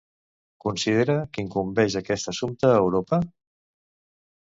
[0.63, 3.21] Considera que incumbeix aquest assumpte a Europa?